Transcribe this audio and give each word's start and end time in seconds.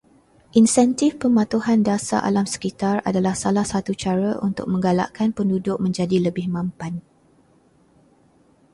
Insentif 0.61 1.11
pematuhan 1.21 1.79
dasar 1.89 2.19
alam 2.29 2.45
sekitar 2.53 2.95
adalah 3.09 3.33
satu 3.73 3.93
cara 4.03 4.29
untuk 4.47 4.65
menggalakkan 4.73 5.29
penduduk 5.37 5.77
menjadi 5.85 6.17
lebih 6.27 6.47
mampan 6.55 6.93